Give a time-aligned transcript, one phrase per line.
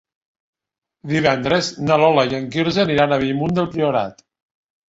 [1.11, 4.27] Divendres na Lola i en Quirze aniran a Bellmunt del Priorat.